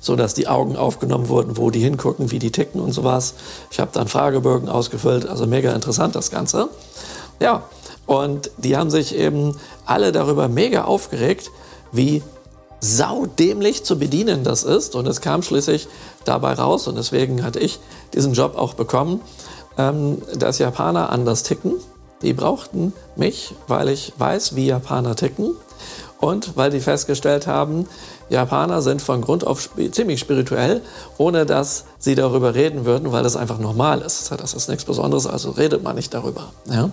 [0.00, 3.34] so dass die Augen aufgenommen wurden, wo die hingucken, wie die ticken und sowas.
[3.70, 6.68] Ich habe dann Fragebögen ausgefüllt, also mega interessant das Ganze.
[7.40, 7.62] Ja,
[8.08, 11.50] und die haben sich eben alle darüber mega aufgeregt,
[11.92, 12.22] wie
[12.80, 14.94] saudämlich zu bedienen das ist.
[14.94, 15.88] Und es kam schließlich
[16.24, 17.78] dabei raus, und deswegen hatte ich
[18.14, 19.20] diesen Job auch bekommen,
[19.76, 21.74] ähm, dass Japaner anders ticken.
[22.22, 25.54] Die brauchten mich, weil ich weiß, wie Japaner ticken.
[26.20, 27.86] Und weil die festgestellt haben,
[28.28, 30.82] Japaner sind von Grund auf ziemlich spirituell,
[31.16, 34.32] ohne dass sie darüber reden würden, weil das einfach normal ist.
[34.32, 36.52] Das ist nichts Besonderes, also redet man nicht darüber.
[36.66, 36.90] Ja?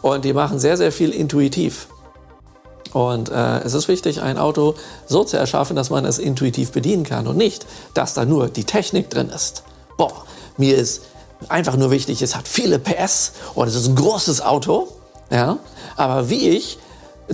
[0.00, 1.88] Und die machen sehr, sehr viel intuitiv.
[2.92, 4.74] Und äh, es ist wichtig, ein Auto
[5.06, 8.64] so zu erschaffen, dass man es intuitiv bedienen kann und nicht, dass da nur die
[8.64, 9.64] Technik drin ist.
[9.96, 10.24] Boah,
[10.56, 11.02] mir ist
[11.48, 14.88] einfach nur wichtig, es hat viele PS und es ist ein großes Auto.
[15.30, 15.58] Ja,
[15.96, 16.78] aber wie ich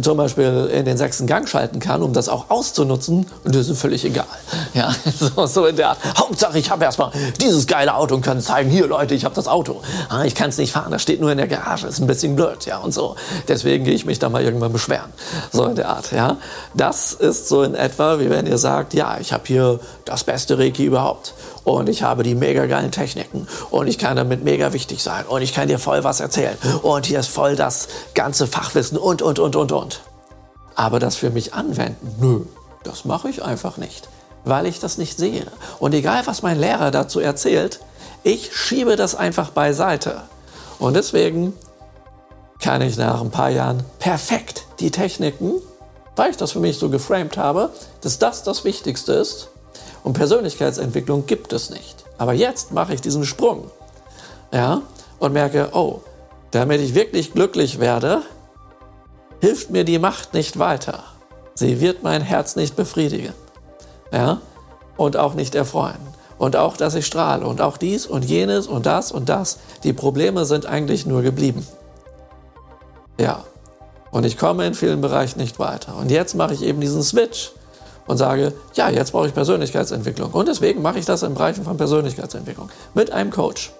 [0.00, 3.80] zum Beispiel in den sechsten Gang schalten kann, um das auch auszunutzen, und das ist
[3.80, 4.26] völlig egal.
[4.74, 5.98] Ja, so, so in der Art.
[6.16, 9.48] Hauptsache, ich habe erstmal dieses geile Auto und kann zeigen, hier Leute, ich habe das
[9.48, 9.80] Auto.
[10.08, 12.36] Ah, ich kann es nicht fahren, das steht nur in der Garage, ist ein bisschen
[12.36, 13.16] blöd, ja, und so.
[13.48, 15.12] Deswegen gehe ich mich da mal irgendwann beschweren.
[15.52, 16.36] So in der Art, ja.
[16.74, 20.58] Das ist so in etwa, wie wenn ihr sagt, ja, ich habe hier das beste
[20.58, 21.34] Reiki überhaupt
[21.68, 25.42] und ich habe die mega geilen Techniken und ich kann damit mega wichtig sein und
[25.42, 29.38] ich kann dir voll was erzählen und hier ist voll das ganze Fachwissen und, und,
[29.38, 30.00] und, und, und.
[30.74, 32.40] Aber das für mich anwenden, nö,
[32.84, 34.08] das mache ich einfach nicht,
[34.44, 35.46] weil ich das nicht sehe.
[35.78, 37.80] Und egal, was mein Lehrer dazu erzählt,
[38.22, 40.22] ich schiebe das einfach beiseite.
[40.78, 41.52] Und deswegen
[42.60, 45.54] kann ich nach ein paar Jahren perfekt die Techniken,
[46.16, 49.48] weil ich das für mich so geframed habe, dass das das Wichtigste ist,
[50.08, 52.02] und Persönlichkeitsentwicklung gibt es nicht.
[52.16, 53.70] Aber jetzt mache ich diesen Sprung.
[54.50, 54.80] Ja,
[55.18, 56.00] und merke, oh,
[56.50, 58.22] damit ich wirklich glücklich werde,
[59.42, 61.04] hilft mir die Macht nicht weiter.
[61.54, 63.34] Sie wird mein Herz nicht befriedigen.
[64.10, 64.40] Ja,
[64.96, 66.00] und auch nicht erfreuen.
[66.38, 67.46] Und auch, dass ich strahle.
[67.46, 69.58] Und auch dies und jenes und das und das.
[69.84, 71.66] Die Probleme sind eigentlich nur geblieben.
[73.20, 73.44] Ja.
[74.10, 75.96] Und ich komme in vielen Bereichen nicht weiter.
[75.96, 77.52] Und jetzt mache ich eben diesen Switch
[78.08, 80.32] und sage, ja, jetzt brauche ich Persönlichkeitsentwicklung.
[80.32, 82.70] Und deswegen mache ich das in Bereichen von Persönlichkeitsentwicklung.
[82.94, 83.70] Mit einem Coach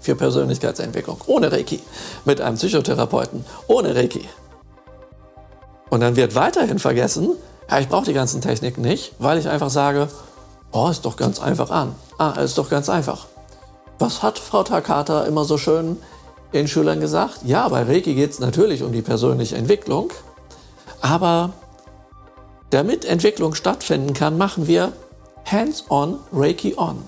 [0.00, 1.80] für Persönlichkeitsentwicklung, ohne Reiki.
[2.26, 4.28] Mit einem Psychotherapeuten, ohne Reiki.
[5.88, 7.30] Und dann wird weiterhin vergessen,
[7.70, 10.08] ja, ich brauche die ganzen Techniken nicht, weil ich einfach sage,
[10.70, 11.94] oh, ist doch ganz einfach an.
[12.18, 13.26] Ah, ist doch ganz einfach.
[13.98, 15.96] Was hat Frau Takata immer so schön
[16.52, 17.38] den Schülern gesagt?
[17.44, 20.10] Ja, bei Reiki geht es natürlich um die persönliche Entwicklung,
[21.00, 21.54] aber
[22.70, 24.92] damit Entwicklung stattfinden kann, machen wir
[25.44, 27.02] Hands-on Reiki on.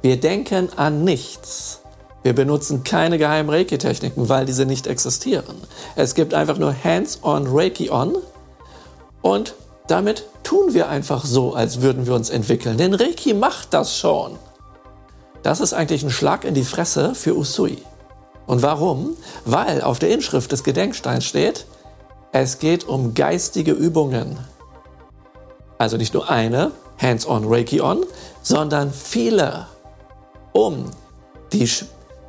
[0.00, 1.80] Wir denken an nichts.
[2.22, 5.56] Wir benutzen keine geheimen Reiki-Techniken, weil diese nicht existieren.
[5.96, 8.16] Es gibt einfach nur Hands-on Reiki on
[9.22, 9.54] und
[9.88, 12.78] damit tun wir einfach so, als würden wir uns entwickeln.
[12.78, 14.38] Denn Reiki macht das schon.
[15.42, 17.78] Das ist eigentlich ein Schlag in die Fresse für Usui.
[18.46, 19.16] Und warum?
[19.44, 21.66] Weil auf der Inschrift des Gedenksteins steht,
[22.32, 24.38] es geht um geistige Übungen.
[25.82, 28.06] Also nicht nur eine, Hands-on, Reiki-on,
[28.40, 29.66] sondern viele,
[30.52, 30.84] um
[31.52, 31.68] die,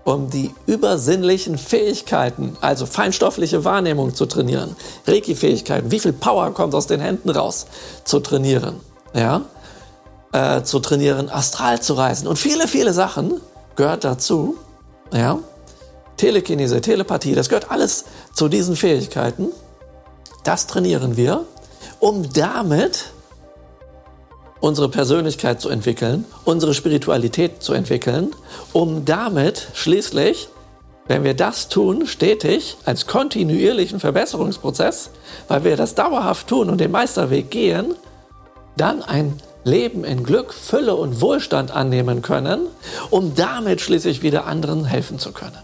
[0.06, 6.88] um die übersinnlichen Fähigkeiten, also feinstoffliche Wahrnehmung zu trainieren, Reiki-Fähigkeiten, wie viel Power kommt aus
[6.88, 7.68] den Händen raus,
[8.06, 8.80] zu trainieren,
[9.14, 9.42] ja,
[10.32, 13.40] äh, zu trainieren, astral zu reisen und viele, viele Sachen
[13.76, 14.58] gehört dazu,
[15.14, 15.38] ja,
[16.18, 19.50] Telekinese, Telepathie, das gehört alles zu diesen Fähigkeiten.
[20.44, 21.46] Das trainieren wir,
[22.00, 23.14] um damit
[24.64, 28.32] unsere Persönlichkeit zu entwickeln, unsere Spiritualität zu entwickeln,
[28.72, 30.48] um damit schließlich,
[31.06, 35.10] wenn wir das tun, stetig als kontinuierlichen Verbesserungsprozess,
[35.50, 37.96] weil wir das dauerhaft tun und den Meisterweg gehen,
[38.78, 42.68] dann ein Leben in Glück, Fülle und Wohlstand annehmen können,
[43.10, 45.60] um damit schließlich wieder anderen helfen zu können.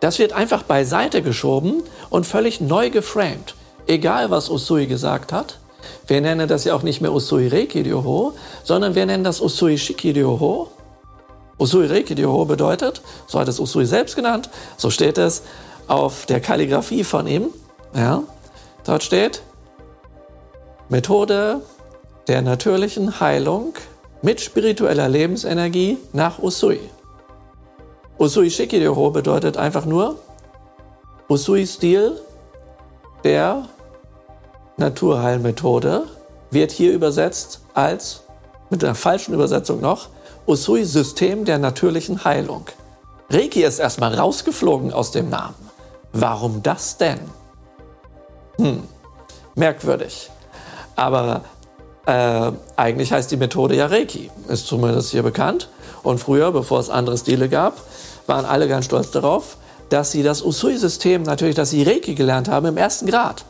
[0.00, 3.54] Das wird einfach beiseite geschoben und völlig neu geframed.
[3.86, 5.58] Egal, was Usui gesagt hat,
[6.06, 8.34] wir nennen das ja auch nicht mehr Usui Reiki Ryoho,
[8.64, 10.68] sondern wir nennen das Usui Shiki Ryoho.
[11.58, 15.42] Usui Reiki Ryoho bedeutet, so hat es Usui selbst genannt, so steht es
[15.88, 17.48] auf der Kalligrafie von ihm.
[17.94, 18.22] Ja,
[18.84, 19.42] dort steht
[20.88, 21.62] Methode
[22.28, 23.74] der natürlichen Heilung
[24.22, 26.80] mit spiritueller Lebensenergie nach Usui.
[28.18, 30.18] Usui Shiki Ryoho bedeutet einfach nur
[31.28, 32.20] Usui-Stil
[33.24, 33.68] der
[34.76, 36.04] Naturheilmethode
[36.50, 38.22] wird hier übersetzt als,
[38.70, 40.08] mit einer falschen Übersetzung noch,
[40.46, 42.66] Usui-System der natürlichen Heilung.
[43.30, 45.54] Reiki ist erstmal rausgeflogen aus dem Namen.
[46.12, 47.18] Warum das denn?
[48.58, 48.82] Hm,
[49.54, 50.30] merkwürdig.
[50.94, 51.42] Aber
[52.06, 55.68] äh, eigentlich heißt die Methode ja Reiki, ist zumindest hier bekannt.
[56.02, 57.74] Und früher, bevor es andere Stile gab,
[58.26, 59.56] waren alle ganz stolz darauf,
[59.88, 63.44] dass sie das Usui-System, natürlich, dass sie Reiki gelernt haben im ersten Grad,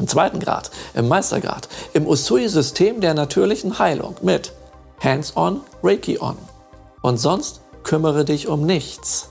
[0.00, 4.52] im zweiten Grad, im Meistergrad, im Usui-System der natürlichen Heilung mit
[5.02, 6.36] Hands-on, Reiki-on.
[7.02, 9.28] Und sonst kümmere dich um nichts.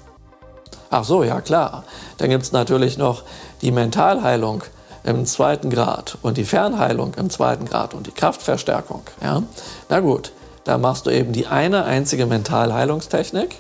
[0.92, 1.84] Ach so, ja klar.
[2.18, 3.24] Dann gibt es natürlich noch
[3.62, 4.64] die Mentalheilung
[5.04, 9.02] im zweiten Grad und die Fernheilung im zweiten Grad und die Kraftverstärkung.
[9.22, 9.44] Ja?
[9.90, 10.32] Na gut,
[10.66, 13.56] da machst du eben die eine einzige Mentalheilungstechnik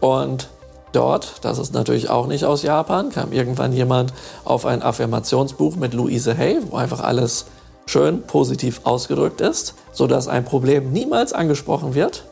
[0.00, 0.48] und
[0.94, 4.12] dort, das ist natürlich auch nicht aus Japan, kam irgendwann jemand
[4.44, 7.46] auf ein Affirmationsbuch mit Louise Hay, wo einfach alles
[7.86, 12.24] schön positiv ausgedrückt ist, sodass ein Problem niemals angesprochen wird.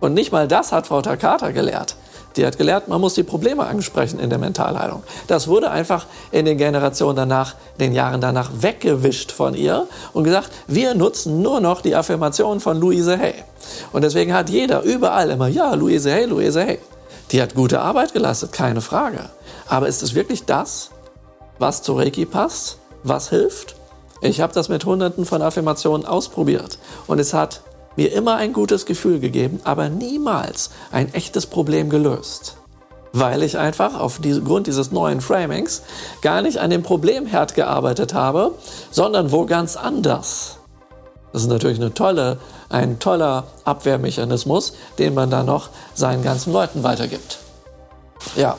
[0.00, 1.96] Und nicht mal das hat Frau Takata gelehrt.
[2.36, 5.02] Die hat gelehrt, man muss die Probleme ansprechen in der Mentalheilung.
[5.26, 10.50] Das wurde einfach in den Generationen danach, den Jahren danach weggewischt von ihr und gesagt,
[10.68, 13.34] wir nutzen nur noch die Affirmation von Louise Hay.
[13.92, 16.78] Und deswegen hat jeder überall immer, ja, Louise Hay, Louise Hay.
[17.30, 19.28] Die hat gute Arbeit geleistet, keine Frage.
[19.66, 20.90] Aber ist es wirklich das,
[21.58, 22.78] was zu Reiki passt?
[23.02, 23.76] Was hilft?
[24.20, 27.60] Ich habe das mit hunderten von Affirmationen ausprobiert und es hat
[27.96, 32.56] mir immer ein gutes Gefühl gegeben, aber niemals ein echtes Problem gelöst.
[33.12, 35.82] Weil ich einfach aufgrund dieses neuen Framings
[36.22, 38.54] gar nicht an dem Problemherd gearbeitet habe,
[38.90, 40.57] sondern wo ganz anders.
[41.32, 42.38] Das ist natürlich eine tolle,
[42.68, 47.38] ein toller Abwehrmechanismus, den man dann noch seinen ganzen Leuten weitergibt.
[48.36, 48.56] Ja,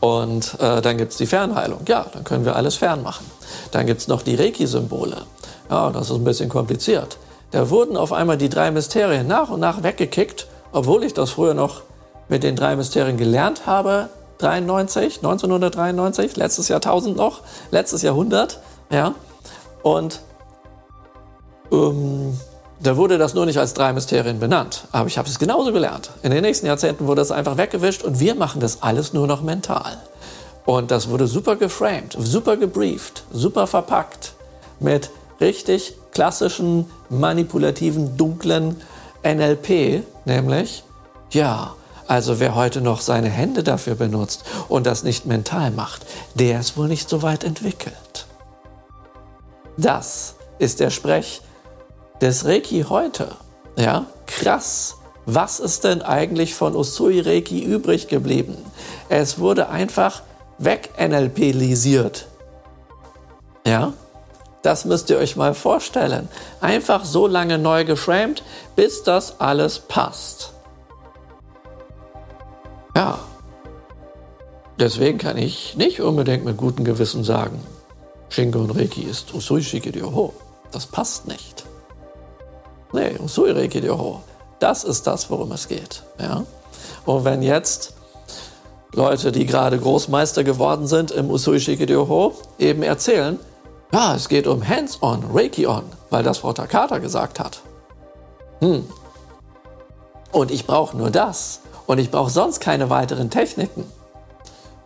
[0.00, 1.82] und äh, dann gibt es die Fernheilung.
[1.86, 3.24] Ja, dann können wir alles fernmachen.
[3.70, 5.16] Dann gibt es noch die Reiki-Symbole.
[5.70, 7.18] Ja, das ist ein bisschen kompliziert.
[7.52, 11.54] Da wurden auf einmal die drei Mysterien nach und nach weggekickt, obwohl ich das früher
[11.54, 11.82] noch
[12.28, 14.08] mit den drei Mysterien gelernt habe.
[14.38, 18.58] 93, 1993, letztes Jahrtausend noch, letztes Jahrhundert,
[18.90, 19.14] ja.
[19.84, 20.20] Und
[21.72, 22.38] ähm,
[22.80, 24.84] da wurde das nur nicht als drei Mysterien benannt.
[24.92, 26.10] Aber ich habe es genauso gelernt.
[26.22, 29.42] In den nächsten Jahrzehnten wurde das einfach weggewischt und wir machen das alles nur noch
[29.42, 29.98] mental.
[30.64, 34.32] Und das wurde super geframed, super gebrieft, super verpackt
[34.80, 38.80] mit richtig klassischen, manipulativen, dunklen
[39.24, 40.84] NLP, nämlich,
[41.30, 41.74] ja,
[42.06, 46.04] also wer heute noch seine Hände dafür benutzt und das nicht mental macht,
[46.34, 48.26] der ist wohl nicht so weit entwickelt.
[49.76, 51.42] Das ist der Sprech
[52.22, 53.32] des Reiki heute.
[53.76, 54.96] Ja, krass.
[55.26, 58.56] Was ist denn eigentlich von Usui Reiki übrig geblieben?
[59.08, 60.22] Es wurde einfach
[60.58, 62.26] weg NLPlisiert.
[63.66, 63.92] Ja,
[64.62, 66.28] das müsst ihr euch mal vorstellen.
[66.60, 68.42] Einfach so lange neu geframed,
[68.76, 70.52] bis das alles passt.
[72.96, 73.18] Ja.
[74.78, 77.60] Deswegen kann ich nicht unbedingt mit gutem Gewissen sagen,
[78.28, 80.32] Shingo und Reiki ist Usui Shikiryoho.
[80.72, 81.61] Das passt nicht.
[82.92, 84.20] Nee, Usui Reiki Ryoho.
[84.58, 86.02] Das ist das, worum es geht.
[86.20, 86.44] Ja?
[87.04, 87.94] Und wenn jetzt
[88.94, 93.38] Leute, die gerade Großmeister geworden sind im Usui Shikiryoho, eben erzählen,
[93.92, 97.60] ja, es geht um Hands-on, Reiki-on, weil das Frau Takata gesagt hat.
[98.60, 98.86] Hm.
[100.30, 101.60] Und ich brauche nur das.
[101.86, 103.84] Und ich brauche sonst keine weiteren Techniken.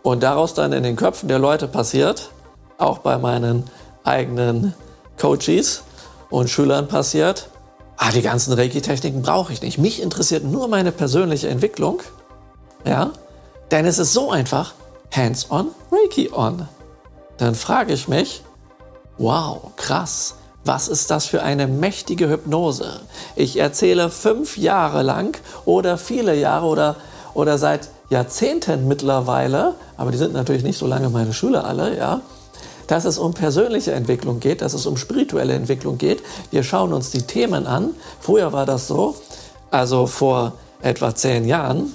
[0.03, 2.31] Und daraus dann in den Köpfen der Leute passiert,
[2.77, 3.65] auch bei meinen
[4.03, 4.73] eigenen
[5.19, 5.83] Coaches
[6.29, 7.49] und Schülern passiert,
[7.97, 9.77] ah, die ganzen Reiki-Techniken brauche ich nicht.
[9.77, 12.01] Mich interessiert nur meine persönliche Entwicklung.
[12.85, 13.11] Ja?
[13.71, 14.73] Denn es ist so einfach,
[15.11, 16.67] Hands-on, Reiki-on.
[17.37, 18.43] Dann frage ich mich,
[19.17, 20.35] Wow, krass.
[20.63, 23.01] Was ist das für eine mächtige Hypnose?
[23.35, 26.95] Ich erzähle fünf Jahre lang oder viele Jahre oder,
[27.33, 32.21] oder seit Jahrzehnten mittlerweile, aber die sind natürlich nicht so lange meine Schüler alle, ja,
[32.87, 36.23] dass es um persönliche Entwicklung geht, dass es um spirituelle Entwicklung geht.
[36.51, 37.91] Wir schauen uns die Themen an.
[38.19, 39.15] Früher war das so,
[39.71, 41.93] also vor etwa zehn Jahren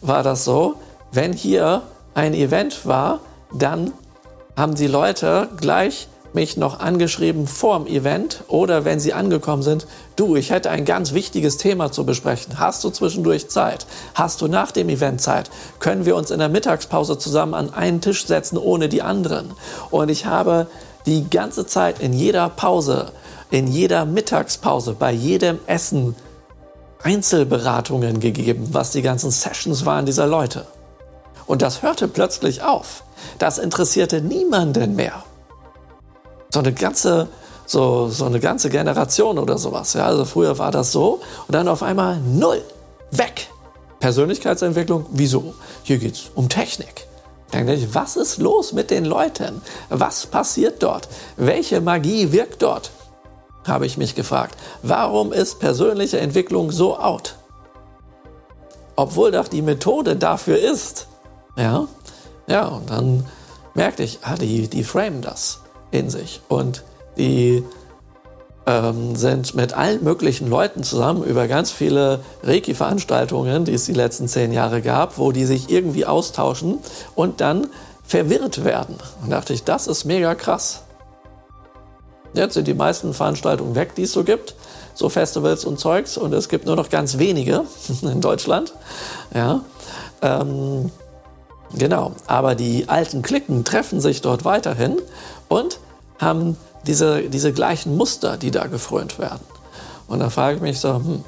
[0.00, 0.74] war das so,
[1.12, 1.82] wenn hier
[2.14, 3.20] ein Event war,
[3.52, 3.92] dann
[4.56, 10.36] haben die Leute gleich mich noch angeschrieben vorm Event oder wenn sie angekommen sind, du,
[10.36, 12.58] ich hätte ein ganz wichtiges Thema zu besprechen.
[12.58, 13.86] Hast du zwischendurch Zeit?
[14.14, 15.50] Hast du nach dem Event Zeit?
[15.78, 19.52] Können wir uns in der Mittagspause zusammen an einen Tisch setzen ohne die anderen?
[19.90, 20.66] Und ich habe
[21.06, 23.12] die ganze Zeit in jeder Pause,
[23.50, 26.14] in jeder Mittagspause, bei jedem Essen
[27.02, 30.66] Einzelberatungen gegeben, was die ganzen Sessions waren dieser Leute.
[31.46, 33.02] Und das hörte plötzlich auf.
[33.38, 35.24] Das interessierte niemanden mehr.
[36.50, 37.28] So eine ganze,
[37.72, 39.94] so, so eine ganze Generation oder sowas.
[39.94, 42.62] Ja, also früher war das so und dann auf einmal null.
[43.10, 43.48] Weg.
[43.98, 45.54] Persönlichkeitsentwicklung, wieso?
[45.82, 47.06] Hier geht es um Technik.
[47.92, 49.60] Was ist los mit den Leuten?
[49.90, 51.08] Was passiert dort?
[51.36, 52.90] Welche Magie wirkt dort?
[53.66, 54.56] Habe ich mich gefragt.
[54.82, 57.36] Warum ist persönliche Entwicklung so out?
[58.96, 61.08] Obwohl doch die Methode dafür ist.
[61.56, 61.86] Ja,
[62.46, 63.26] ja, und dann
[63.74, 66.40] merkte ich, ah, die, die framen das in sich.
[66.48, 66.82] Und
[67.16, 67.64] die
[68.66, 74.28] ähm, sind mit allen möglichen Leuten zusammen über ganz viele Reiki-Veranstaltungen, die es die letzten
[74.28, 76.78] zehn Jahre gab, wo die sich irgendwie austauschen
[77.14, 77.66] und dann
[78.04, 78.96] verwirrt werden.
[79.22, 80.82] Und dachte ich, das ist mega krass.
[82.34, 84.54] Jetzt sind die meisten Veranstaltungen weg, die es so gibt,
[84.94, 87.64] so Festivals und Zeugs, und es gibt nur noch ganz wenige
[88.02, 88.72] in Deutschland.
[89.34, 89.60] Ja,
[90.22, 90.90] ähm,
[91.74, 92.12] genau.
[92.26, 94.98] Aber die alten Klicken treffen sich dort weiterhin
[95.48, 95.78] und
[96.18, 99.40] haben diese, diese gleichen Muster, die da gefrönt werden.
[100.08, 101.24] Und da frage ich mich so, hm,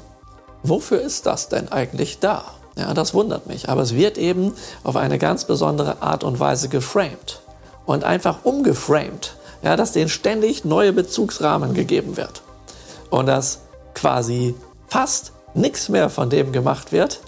[0.63, 2.43] wofür ist das denn eigentlich da?
[2.77, 3.69] Ja, das wundert mich.
[3.69, 7.39] Aber es wird eben auf eine ganz besondere Art und Weise geframed
[7.85, 9.35] und einfach umgeframed.
[9.63, 12.43] Ja, dass denen ständig neue Bezugsrahmen gegeben wird.
[13.09, 13.61] Und dass
[13.95, 14.53] quasi
[14.87, 17.21] fast nichts mehr von dem gemacht wird,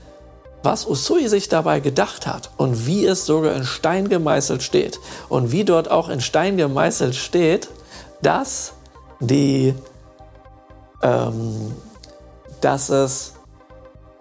[0.62, 5.00] was Usui sich dabei gedacht hat und wie es sogar in Stein gemeißelt steht.
[5.30, 7.70] Und wie dort auch in Stein gemeißelt steht,
[8.21, 8.73] dass
[9.19, 9.73] die,
[11.01, 11.73] ähm,
[12.62, 13.34] dass es,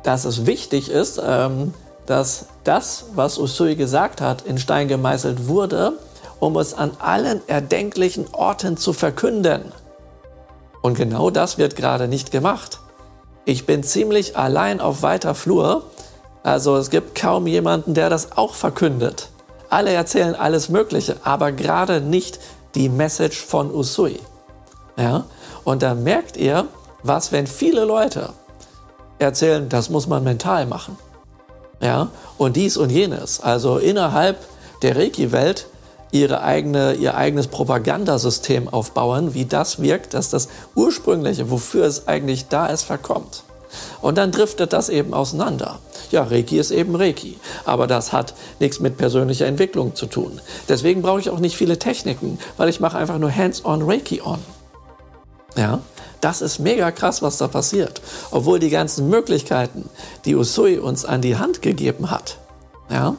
[0.02, 1.74] dass es wichtig ist, ähm,
[2.06, 5.94] dass das, was Usui gesagt hat, in Stein gemeißelt wurde,
[6.38, 9.72] um es an allen erdenklichen Orten zu verkünden.
[10.82, 12.80] Und genau das wird gerade nicht gemacht.
[13.44, 15.84] Ich bin ziemlich allein auf weiter Flur,
[16.42, 19.30] also es gibt kaum jemanden, der das auch verkündet.
[19.68, 22.38] Alle erzählen alles Mögliche, aber gerade nicht
[22.76, 24.20] die Message von Usui.
[24.96, 25.24] Ja?
[25.64, 26.66] Und da merkt ihr,
[27.02, 28.30] was, wenn viele Leute
[29.18, 30.96] erzählen, das muss man mental machen.
[31.80, 32.08] Ja?
[32.38, 33.40] Und dies und jenes.
[33.40, 34.38] Also innerhalb
[34.82, 35.66] der Reiki-Welt
[36.12, 42.48] ihre eigene, ihr eigenes Propagandasystem aufbauen, wie das wirkt, dass das Ursprüngliche, wofür es eigentlich
[42.48, 43.42] da ist, verkommt.
[44.00, 45.78] Und dann driftet das eben auseinander.
[46.10, 50.40] Ja, Reiki ist eben Reiki, aber das hat nichts mit persönlicher Entwicklung zu tun.
[50.68, 54.38] Deswegen brauche ich auch nicht viele Techniken, weil ich mache einfach nur Hands-on Reiki on.
[55.56, 55.80] Ja,
[56.20, 58.00] das ist mega krass, was da passiert.
[58.30, 59.88] Obwohl die ganzen Möglichkeiten,
[60.24, 62.38] die Usui uns an die Hand gegeben hat,
[62.90, 63.16] ja,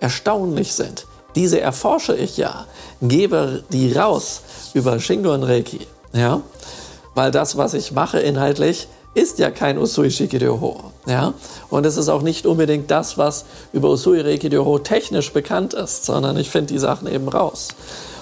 [0.00, 1.06] erstaunlich sind.
[1.34, 2.66] Diese erforsche ich ja,
[3.02, 4.40] gebe die raus
[4.74, 6.40] über Shingo und Reiki, ja,
[7.14, 11.32] weil das, was ich mache inhaltlich, ist ja kein Usui Shikiryo ja?
[11.70, 14.50] Und es ist auch nicht unbedingt das, was über Usui Reiki
[14.82, 17.68] technisch bekannt ist, sondern ich finde die Sachen eben raus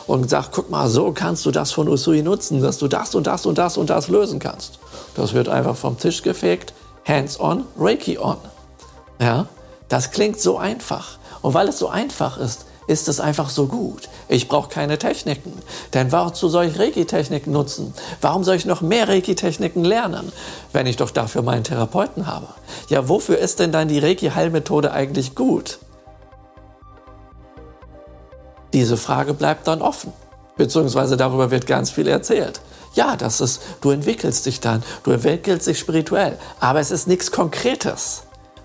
[0.07, 3.26] und sage, guck mal, so kannst du das von Usui nutzen, dass du das und
[3.26, 4.78] das und das und das lösen kannst.
[5.16, 6.72] Das wird einfach vom Tisch gefegt,
[7.07, 8.37] hands-on, Reiki on.
[9.20, 9.46] Ja?
[9.88, 11.18] Das klingt so einfach.
[11.42, 14.08] Und weil es so einfach ist, ist es einfach so gut.
[14.28, 15.52] Ich brauche keine Techniken.
[15.92, 17.94] Denn wozu soll ich Reiki-Techniken nutzen?
[18.20, 20.32] Warum soll ich noch mehr Reiki-Techniken lernen,
[20.72, 22.48] wenn ich doch dafür meinen Therapeuten habe?
[22.88, 25.78] Ja, wofür ist denn dann die Reiki-Heilmethode eigentlich gut?
[28.72, 30.12] Diese Frage bleibt dann offen.
[30.56, 32.60] Beziehungsweise darüber wird ganz viel erzählt.
[32.94, 37.32] Ja, das ist, du entwickelst dich dann, du entwickelst dich spirituell, aber es ist nichts
[37.32, 38.23] Konkretes.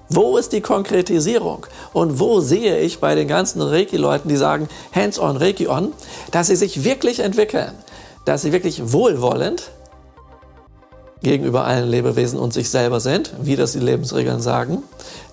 [0.10, 1.68] Wo ist die Konkretisierung?
[1.94, 5.94] Und wo sehe ich bei den ganzen Reiki-Leuten, die sagen Hands-on, Reiki-on,
[6.32, 7.74] dass sie sich wirklich entwickeln,
[8.26, 9.70] dass sie wirklich wohlwollend
[11.22, 14.82] gegenüber allen Lebewesen und sich selber sind, wie das die Lebensregeln sagen,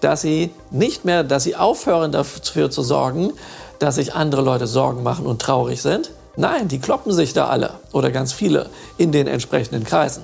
[0.00, 3.32] dass sie nicht mehr, dass sie aufhören dafür zu sorgen,
[3.78, 6.10] dass sich andere Leute Sorgen machen und traurig sind.
[6.36, 10.22] Nein, die kloppen sich da alle oder ganz viele in den entsprechenden Kreisen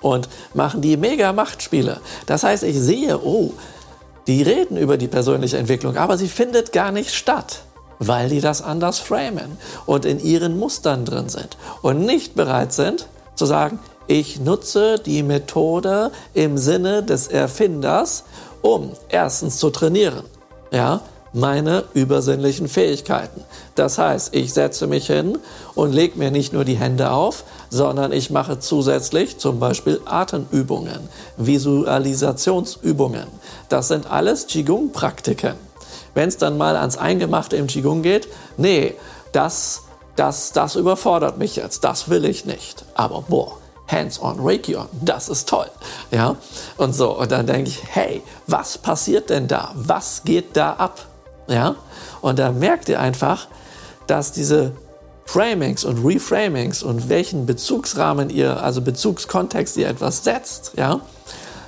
[0.00, 2.00] und machen die mega Machtspiele.
[2.26, 3.52] Das heißt, ich sehe, oh,
[4.26, 7.62] die reden über die persönliche Entwicklung, aber sie findet gar nicht statt,
[7.98, 9.56] weil die das anders framen
[9.86, 15.22] und in ihren Mustern drin sind und nicht bereit sind zu sagen, ich nutze die
[15.22, 18.24] Methode im Sinne des Erfinders,
[18.62, 20.24] um erstens zu trainieren,
[20.70, 21.02] ja,
[21.32, 23.44] meine übersinnlichen Fähigkeiten.
[23.74, 25.38] Das heißt, ich setze mich hin
[25.74, 31.08] und lege mir nicht nur die Hände auf, sondern ich mache zusätzlich zum Beispiel Atemübungen,
[31.36, 33.26] Visualisationsübungen.
[33.68, 35.54] Das sind alles Qigong-Praktiken.
[36.14, 38.94] Wenn es dann mal ans Eingemachte im Qigong geht, nee,
[39.32, 39.82] das,
[40.16, 42.84] das, das überfordert mich jetzt, das will ich nicht.
[42.94, 43.58] Aber boah,
[43.88, 45.68] Hands-on, Reiki-on, das ist toll.
[46.10, 46.36] Ja,
[46.76, 49.72] und so, und dann denke ich, hey, was passiert denn da?
[49.74, 51.06] Was geht da ab?
[51.48, 51.76] Ja?
[52.20, 53.48] Und da merkt ihr einfach,
[54.06, 54.72] dass diese
[55.28, 61.02] Framings und Reframings und welchen Bezugsrahmen ihr, also Bezugskontext ihr etwas setzt, ja,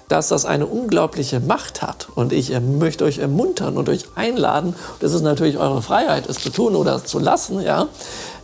[0.08, 2.08] dass das eine unglaubliche Macht hat.
[2.14, 6.48] Und ich möchte euch ermuntern und euch einladen, das ist natürlich eure Freiheit, es zu
[6.48, 7.88] tun oder zu lassen, ja,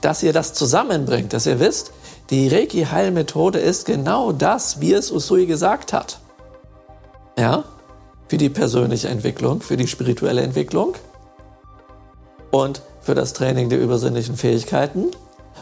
[0.02, 1.92] dass ihr das zusammenbringt, dass ihr wisst,
[2.28, 6.18] die Reiki-Heilmethode ist genau das, wie es Usui gesagt hat.
[7.38, 7.64] Ja,
[8.28, 10.94] für die persönliche Entwicklung, für die spirituelle Entwicklung
[12.50, 15.12] und für das Training der übersinnlichen Fähigkeiten.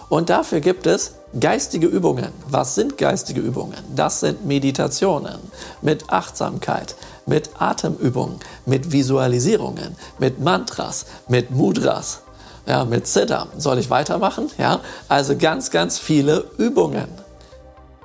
[0.08, 2.28] Und dafür gibt es geistige Übungen.
[2.48, 3.76] Was sind geistige Übungen?
[3.94, 5.38] Das sind Meditationen
[5.82, 12.22] mit Achtsamkeit, mit Atemübungen, mit Visualisierungen, mit Mantras, mit Mudras,
[12.66, 13.48] ja, mit Siddha.
[13.58, 14.50] Soll ich weitermachen?
[14.56, 17.08] Ja, also ganz, ganz viele Übungen.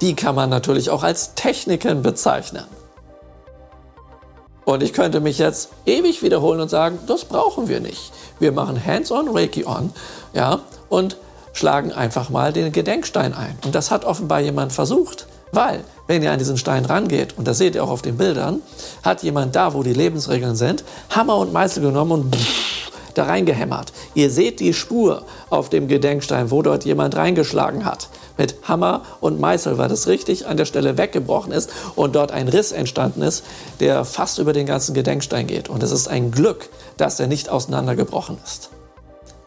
[0.02, 2.66] Die kann man natürlich auch als Techniken bezeichnen.
[4.66, 8.12] Und ich könnte mich jetzt ewig wiederholen und sagen, das brauchen wir nicht.
[8.40, 9.92] Wir machen Hands-on, Reiki-on,
[10.34, 10.60] ja,
[10.90, 11.18] und
[11.54, 13.58] schlagen einfach mal den Gedenkstein ein.
[13.66, 17.58] Und das hat offenbar jemand versucht, weil, wenn ihr an diesen Stein rangeht, und das
[17.58, 18.62] seht ihr auch auf den Bildern,
[19.04, 22.38] hat jemand da, wo die Lebensregeln sind, Hammer und Meißel genommen und
[23.16, 23.92] da reingehämmert.
[24.14, 28.10] Ihr seht die Spur auf dem Gedenkstein, wo dort jemand reingeschlagen hat.
[28.40, 32.48] Mit Hammer und Meißel, weil das richtig an der Stelle weggebrochen ist und dort ein
[32.48, 33.44] Riss entstanden ist,
[33.80, 35.70] der fast über den ganzen Gedenkstein geht.
[35.70, 38.72] Und es ist ein Glück, dass er nicht auseinandergebrochen ist.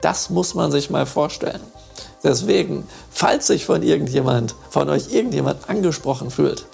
[0.01, 1.61] Das muss man sich mal vorstellen.
[2.23, 6.67] Deswegen, falls sich von irgendjemand, von euch irgendjemand angesprochen fühlt,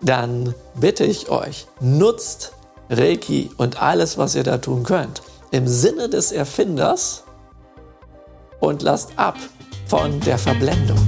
[0.00, 2.52] dann bitte ich euch, nutzt
[2.90, 5.22] Reiki und alles, was ihr da tun könnt
[5.54, 7.22] im Sinne des Erfinders
[8.58, 9.36] und lasst ab
[9.86, 10.98] von der Verblendung.